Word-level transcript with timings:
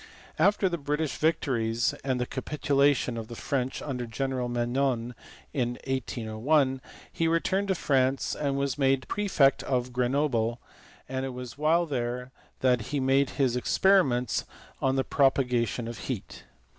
After 0.39 0.67
the 0.67 0.79
British 0.79 1.17
victories 1.17 1.93
and 2.03 2.19
the 2.19 2.25
capitulation 2.25 3.17
of 3.17 3.27
the 3.27 3.35
French 3.35 3.83
under 3.83 4.07
General 4.07 4.49
Menou 4.49 5.13
in 5.53 5.77
1801, 5.85 6.81
he 7.13 7.27
returned 7.27 7.67
to 7.67 7.75
France 7.75 8.33
and 8.35 8.57
was 8.57 8.79
made 8.79 9.07
prefect 9.07 9.61
of 9.61 9.93
Grenoble, 9.93 10.59
and 11.07 11.23
it 11.23 11.35
was 11.35 11.55
while 11.55 11.85
there 11.85 12.31
that 12.61 12.87
he 12.89 12.99
made 12.99 13.29
his 13.37 13.55
experi 13.55 14.03
ments 14.07 14.45
on 14.81 14.95
the 14.95 15.03
propagation 15.03 15.87
of 15.87 15.99
heat. 15.99 16.45